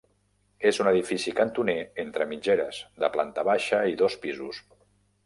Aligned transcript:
És 0.69 0.79
un 0.85 0.87
edifici 0.91 1.33
cantoner 1.39 1.75
entre 2.05 2.27
mitgeres, 2.31 2.79
de 3.05 3.11
planta 3.19 3.45
baixa 3.51 3.83
i 3.93 4.01
dos 4.01 4.17
pisos. 4.25 4.65